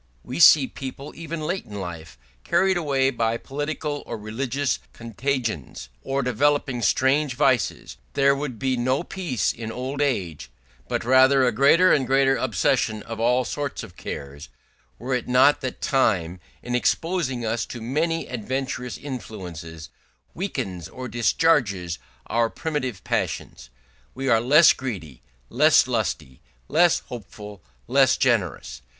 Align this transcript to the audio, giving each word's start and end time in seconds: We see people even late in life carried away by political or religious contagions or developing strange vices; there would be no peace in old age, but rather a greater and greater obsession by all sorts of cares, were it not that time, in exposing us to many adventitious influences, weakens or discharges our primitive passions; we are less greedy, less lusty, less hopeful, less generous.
We 0.23 0.39
see 0.39 0.65
people 0.65 1.13
even 1.15 1.41
late 1.41 1.65
in 1.67 1.79
life 1.79 2.17
carried 2.43 2.75
away 2.75 3.11
by 3.11 3.37
political 3.37 4.01
or 4.07 4.17
religious 4.17 4.79
contagions 4.93 5.89
or 6.01 6.23
developing 6.23 6.81
strange 6.81 7.35
vices; 7.35 7.97
there 8.13 8.33
would 8.35 8.57
be 8.57 8.75
no 8.75 9.03
peace 9.03 9.53
in 9.53 9.71
old 9.71 10.01
age, 10.01 10.49
but 10.87 11.03
rather 11.05 11.45
a 11.45 11.51
greater 11.51 11.93
and 11.93 12.07
greater 12.07 12.35
obsession 12.35 13.01
by 13.07 13.13
all 13.17 13.45
sorts 13.45 13.83
of 13.83 13.95
cares, 13.95 14.49
were 14.97 15.13
it 15.13 15.27
not 15.27 15.61
that 15.61 15.81
time, 15.81 16.39
in 16.63 16.73
exposing 16.73 17.45
us 17.45 17.63
to 17.67 17.79
many 17.79 18.27
adventitious 18.27 18.97
influences, 18.97 19.91
weakens 20.33 20.87
or 20.89 21.07
discharges 21.09 21.99
our 22.25 22.49
primitive 22.49 23.03
passions; 23.03 23.69
we 24.15 24.27
are 24.27 24.41
less 24.41 24.73
greedy, 24.73 25.21
less 25.51 25.85
lusty, 25.85 26.41
less 26.67 27.01
hopeful, 27.01 27.61
less 27.85 28.17
generous. 28.17 28.81